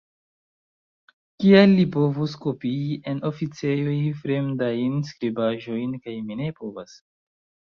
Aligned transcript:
Kial 1.43 1.75
li 1.79 1.85
povus 1.95 2.33
kopii 2.47 2.97
en 3.13 3.21
oficejoj 3.31 3.99
fremdajn 4.23 4.97
skribaĵojn, 5.11 5.97
kaj 6.07 6.17
mi 6.31 6.43
ne 6.45 6.53
povas? 6.63 6.99